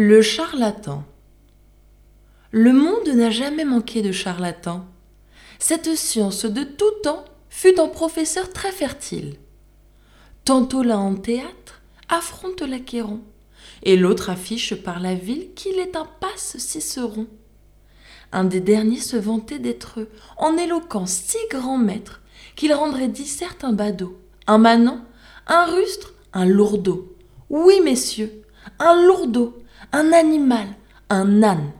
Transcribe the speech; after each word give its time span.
Le 0.00 0.22
charlatan. 0.22 1.02
Le 2.52 2.72
monde 2.72 3.08
n'a 3.08 3.30
jamais 3.30 3.64
manqué 3.64 4.00
de 4.00 4.12
charlatans. 4.12 4.86
Cette 5.58 5.96
science 5.96 6.44
de 6.44 6.62
tout 6.62 6.92
temps 7.02 7.24
fut 7.50 7.80
un 7.80 7.88
professeur 7.88 8.52
très 8.52 8.70
fertile. 8.70 9.34
Tantôt 10.44 10.84
là 10.84 10.98
en 10.98 11.16
théâtre, 11.16 11.82
affronte 12.08 12.62
l'Achéron, 12.62 13.22
et 13.82 13.96
l'autre 13.96 14.30
affiche 14.30 14.76
par 14.76 15.00
la 15.00 15.16
ville 15.16 15.52
qu'il 15.54 15.80
est 15.80 15.96
un 15.96 16.06
passe 16.20 16.58
Cicéron. 16.58 17.26
Un 18.30 18.44
des 18.44 18.60
derniers 18.60 19.00
se 19.00 19.16
vantait 19.16 19.58
d'être 19.58 20.06
en 20.36 20.56
éloquence 20.56 21.10
si 21.10 21.38
grand 21.50 21.76
maître 21.76 22.22
qu'il 22.54 22.72
rendrait 22.72 23.08
disserte 23.08 23.64
un 23.64 23.72
badaud, 23.72 24.16
un 24.46 24.58
manant, 24.58 25.04
un 25.48 25.64
rustre, 25.64 26.14
un 26.32 26.44
lourdeau. 26.44 27.16
Oui, 27.50 27.80
messieurs, 27.82 28.42
un 28.78 29.04
lourdeau, 29.04 29.60
un 29.92 30.12
animal, 30.12 30.68
un 31.10 31.42
âne. 31.42 31.72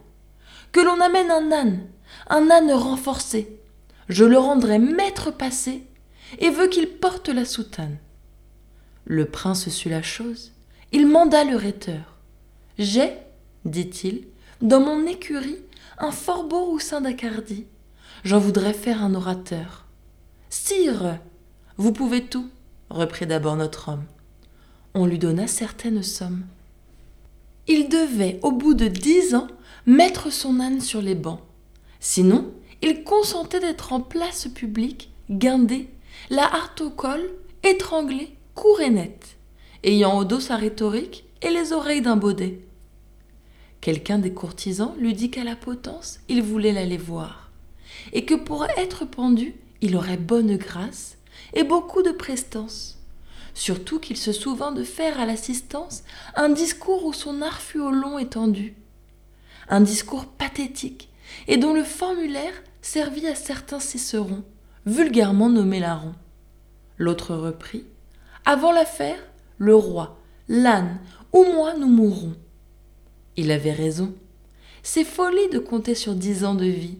Que 0.71 0.79
l'on 0.79 0.99
amène 0.99 1.31
un 1.31 1.51
âne, 1.51 1.87
un 2.29 2.49
âne 2.49 2.71
renforcé. 2.71 3.59
Je 4.07 4.25
le 4.25 4.37
rendrai 4.37 4.79
maître 4.79 5.31
passé 5.31 5.83
et 6.39 6.49
veux 6.49 6.67
qu'il 6.67 6.87
porte 6.87 7.29
la 7.29 7.45
soutane. 7.45 7.97
Le 9.05 9.25
prince 9.25 9.69
sut 9.69 9.89
la 9.89 10.03
chose. 10.03 10.51
Il 10.91 11.07
manda 11.07 11.43
le 11.43 11.55
rhéteur. 11.55 12.17
J'ai, 12.77 13.13
dit-il, 13.65 14.27
dans 14.61 14.79
mon 14.79 15.05
écurie, 15.05 15.59
un 15.97 16.11
fort 16.11 16.45
beau 16.45 16.65
roussin 16.65 17.01
d'Acardie. 17.01 17.65
J'en 18.23 18.39
voudrais 18.39 18.73
faire 18.73 19.03
un 19.03 19.15
orateur. 19.15 19.85
Sire, 20.49 21.19
vous 21.77 21.93
pouvez 21.93 22.25
tout, 22.25 22.49
reprit 22.89 23.27
d'abord 23.27 23.55
notre 23.55 23.89
homme. 23.89 24.05
On 24.93 25.05
lui 25.05 25.19
donna 25.19 25.47
certaines 25.47 26.03
sommes. 26.03 26.45
Il 27.71 27.87
devait, 27.87 28.39
au 28.41 28.51
bout 28.51 28.73
de 28.73 28.87
dix 28.87 29.35
ans, 29.35 29.47
mettre 29.85 30.31
son 30.31 30.59
âne 30.59 30.81
sur 30.81 31.03
les 31.03 31.13
bancs. 31.13 31.39
Sinon, 31.99 32.51
il 32.81 33.03
consentait 33.03 33.59
d'être 33.59 33.93
en 33.93 34.01
place 34.01 34.47
publique, 34.47 35.11
guindé, 35.29 35.87
la 36.31 36.45
harte 36.45 36.81
au 36.81 36.89
col, 36.89 37.21
étranglé, 37.61 38.35
court 38.55 38.81
et 38.81 38.89
net, 38.89 39.37
ayant 39.83 40.17
au 40.17 40.25
dos 40.25 40.39
sa 40.39 40.55
rhétorique 40.55 41.25
et 41.43 41.51
les 41.51 41.71
oreilles 41.71 42.01
d'un 42.01 42.15
baudet. 42.15 42.59
Quelqu'un 43.81 44.17
des 44.17 44.33
courtisans 44.33 44.95
lui 44.97 45.13
dit 45.13 45.29
qu'à 45.29 45.43
la 45.43 45.55
potence, 45.55 46.21
il 46.27 46.41
voulait 46.41 46.73
l'aller 46.73 46.97
voir, 46.97 47.51
et 48.13 48.25
que 48.25 48.33
pour 48.33 48.65
être 48.77 49.05
pendu, 49.05 49.53
il 49.81 49.95
aurait 49.95 50.17
bonne 50.17 50.57
grâce 50.57 51.17
et 51.53 51.63
beaucoup 51.63 52.01
de 52.01 52.11
prestance 52.11 52.98
surtout 53.53 53.99
qu'il 53.99 54.17
se 54.17 54.31
souvint 54.31 54.71
de 54.71 54.83
faire 54.83 55.19
à 55.19 55.25
l'assistance 55.25 56.03
un 56.35 56.49
discours 56.49 57.05
où 57.05 57.13
son 57.13 57.41
art 57.41 57.61
fut 57.61 57.79
au 57.79 57.91
long 57.91 58.17
étendu, 58.17 58.75
un 59.69 59.81
discours 59.81 60.25
pathétique, 60.25 61.09
et 61.47 61.57
dont 61.57 61.73
le 61.73 61.83
formulaire 61.83 62.53
servit 62.81 63.27
à 63.27 63.35
certains 63.35 63.79
Cicérons, 63.79 64.43
vulgairement 64.85 65.49
nommés 65.49 65.79
larrons. 65.79 66.15
L'autre 66.97 67.35
reprit 67.35 67.85
Avant 68.45 68.71
l'affaire, 68.71 69.19
le 69.57 69.75
roi, 69.75 70.17
l'âne 70.47 70.99
ou 71.33 71.43
moi 71.43 71.75
nous 71.75 71.87
mourrons. 71.87 72.33
Il 73.37 73.51
avait 73.51 73.71
raison. 73.71 74.13
C'est 74.83 75.03
folie 75.03 75.49
de 75.51 75.59
compter 75.59 75.95
sur 75.95 76.15
dix 76.15 76.43
ans 76.43 76.55
de 76.55 76.65
vie. 76.65 76.97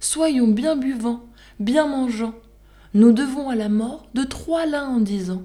Soyons 0.00 0.48
bien 0.48 0.76
buvants, 0.76 1.24
bien 1.60 1.86
mangeants. 1.86 2.34
Nous 2.94 3.12
devons 3.12 3.50
à 3.50 3.54
la 3.54 3.68
mort 3.68 4.06
de 4.14 4.24
trois 4.24 4.66
l'un 4.66 4.88
en 4.88 5.00
dix 5.00 5.30
ans. 5.30 5.42